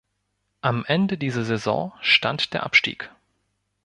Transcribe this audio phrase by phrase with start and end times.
[0.61, 3.11] Am Ende dieser Saison stand der Abstieg.